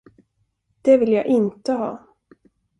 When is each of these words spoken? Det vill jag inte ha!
Det 0.81 0.97
vill 0.97 1.11
jag 1.13 1.25
inte 1.25 1.73
ha! 1.73 2.07